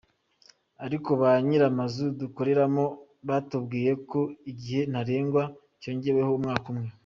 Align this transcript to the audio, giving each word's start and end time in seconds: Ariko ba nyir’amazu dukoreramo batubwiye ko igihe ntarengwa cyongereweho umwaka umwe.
Ariko 0.85 1.09
ba 1.21 1.31
nyir’amazu 1.45 2.05
dukoreramo 2.21 2.85
batubwiye 3.27 3.91
ko 4.09 4.19
igihe 4.51 4.81
ntarengwa 4.91 5.43
cyongereweho 5.81 6.33
umwaka 6.39 6.67
umwe. 6.73 6.89